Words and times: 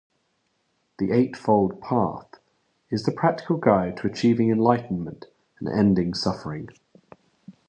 The 0.97 1.11
Eightfold 1.11 1.79
Path 1.79 2.39
is 2.89 3.03
the 3.03 3.11
practical 3.11 3.57
guide 3.57 3.97
to 3.97 4.07
achieving 4.07 4.49
enlightenment 4.49 5.25
and 5.59 5.69
ending 5.69 6.15
suffering. 6.15 6.69